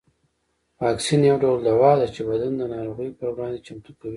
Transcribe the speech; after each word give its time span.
واکسین 0.81 1.21
یو 1.29 1.37
ډول 1.43 1.59
دوا 1.69 1.91
ده 1.99 2.07
چې 2.15 2.21
بدن 2.29 2.53
د 2.57 2.61
ناروغیو 2.73 3.17
پر 3.19 3.29
وړاندې 3.33 3.63
چمتو 3.67 3.91
کوي 3.99 4.09